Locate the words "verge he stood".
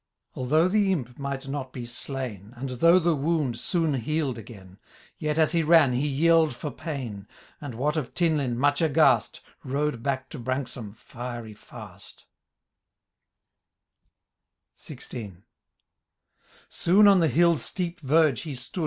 17.99-18.79